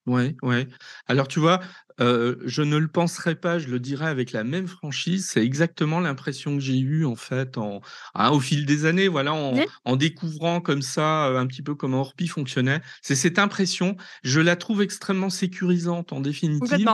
[0.06, 0.68] Ouais, ouais.
[1.08, 1.62] Alors tu vois,
[2.00, 5.30] je ne le penserais pas, je le dirais avec la même franchise.
[5.30, 7.80] C'est exactement l'impression que j'ai eue en fait en
[8.14, 12.28] hein, au fil des années, voilà, en découvrant comme ça, un petit peu comment Orpi
[12.28, 12.82] fonctionnait.
[13.02, 16.90] C'est cette impression, je la trouve extrêmement sécurisante en définitive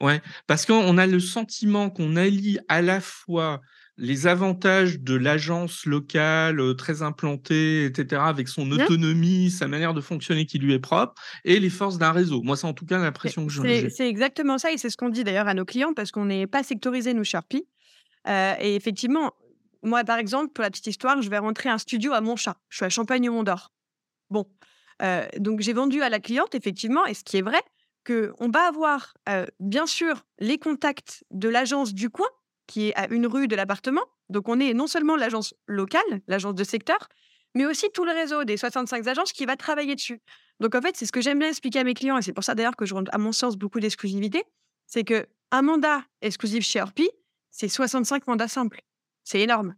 [0.00, 3.60] Ouais, parce qu'on a le sentiment qu'on allie à la fois
[3.96, 9.94] les avantages de l'agence locale, heu, très implantée et cetera, avec son autonomie, sa manière
[9.94, 12.42] de fonctionner qui lui est propre et les forces d'un réseau.
[12.42, 13.90] Moi, c'est en tout cas l'impression que je c'est j'ai.
[13.90, 16.46] c'est exactement ça et c'est ce qu'on dit d'ailleurs à nos clients parce qu'on n'est
[16.46, 17.66] pas sectorisés, nous, Orpi.
[18.28, 19.32] Heu et effectivement,
[19.82, 22.56] moi, par exemple, pour la petite histoire, je vais rentrer un studio à Montchat.
[22.70, 23.72] Je suis à Champagne-au-Mont-d'Or.
[24.30, 24.46] Bon,
[25.02, 27.62] heu, donc j'ai vendu à la cliente effectivement et ce qui est vrai,
[28.06, 29.14] qu'on va avoir,
[29.60, 32.28] bien sûr, les contacts de l'agence du coin,
[32.66, 34.04] qui est à une rue de l'appartement.
[34.28, 37.08] Donc on est non seulement l'agence locale, l'agence de secteur,
[37.54, 40.20] mais aussi tout le réseau des 65 agences qui va travailler dessus.
[40.60, 42.44] Donc en fait, c'est ce que j'aime bien expliquer à mes clients et c'est pour
[42.44, 44.44] ça d'ailleurs que je rends, à mon sens, beaucoup d'exclusivité.
[44.86, 47.08] C'est qu'un mandat exclusif chez Orpi,
[47.50, 48.82] c'est 65 mandats simples.
[49.24, 49.74] C'est énorme.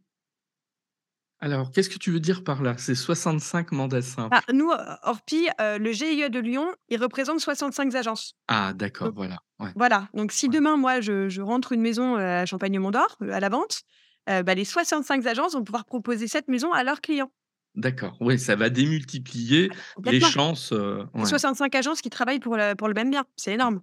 [1.40, 2.76] Alors, qu'est-ce que tu veux dire par là?
[2.76, 4.52] C'est 65 mandats Ah, simples?
[4.52, 8.34] nous, heu, Orpi, heu, le GIE de Lyon, il représente 65 agences.
[8.48, 10.48] Ah d'accord, voilà, ouais, voilà, donc si ouais.
[10.48, 13.82] demain, moi, je je rentre une maison, heu, à Champagne-Mont-d'Or, à la vente,
[14.30, 17.30] heu, bah, les 65 agences vont pouvoir proposer cette maison à leurs clients.
[17.76, 19.72] D'accord, oui, ça va démultiplier
[20.02, 20.72] Ah les chances,
[21.16, 21.30] C'est ouais.
[21.30, 23.82] 65 agences qui travaillent pour le pour le même bien, c'est énorme.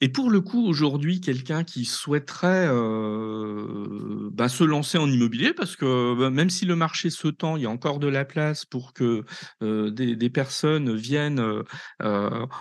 [0.00, 5.76] Et pour le coup, aujourd'hui, quelqu'un qui souhaiterait, heu, bah, se lancer en immobilier parce
[5.76, 8.64] que, bah, même si le marché se tend, il y a encore de la place
[8.64, 9.24] pour que,
[9.62, 11.64] heu, des des personnes viennent, heu,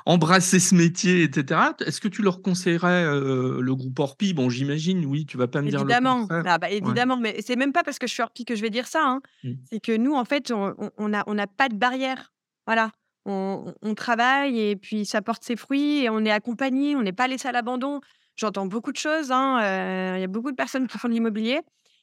[0.05, 1.73] embrasser ce métier et cetera.
[1.85, 4.33] Est-ce que tu leur conseillerais, le groupe Orpi?
[4.33, 6.45] Bon, j'imagine, oui, tu vas pas me dire le Évidemment, contraire.
[6.45, 6.97] ah bah, Ouais.
[6.97, 9.01] évidemment, mais c'est même pas parce que je suis Orpi que je vais dire ça,
[9.05, 9.21] hein.
[9.43, 9.57] Mmh.
[9.63, 12.33] C'est que nous, en fait, on on on a n'a pas de barrière.
[12.67, 12.91] Voilà.
[13.25, 17.27] On travaille et puis ça porte ses fruits et on est accompagné, on n'est pas
[17.27, 18.01] laissé à l'abandon.
[18.35, 21.13] J'entends beaucoup de choses, hein, heu, il y a beaucoup de personnes qui font de
[21.13, 21.61] l'immobilier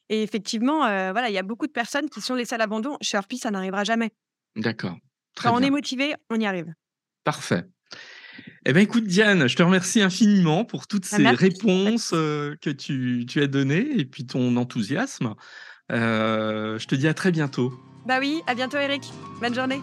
[0.09, 2.97] et effectivement, heu, voilà, il y a beaucoup de personnes qui sont laissées à l'abandon.
[3.03, 4.11] Chez Orpi, ça n'arrivera jamais.
[4.57, 4.97] D'accord,
[5.43, 6.73] Quand on est bien, motivé, on y arrive.
[7.25, 7.65] parfait.
[8.65, 12.57] Eh ben, écoute Diane, je te remercie infiniment pour toutes Ah ces merci, réponses, heu,
[12.63, 15.35] que tu tu as données et puis ton enthousiasme.
[15.91, 17.73] Je te dis à très bientôt.
[18.07, 19.03] Bah oui, à bientôt Eric.
[19.41, 19.81] Bonne journée.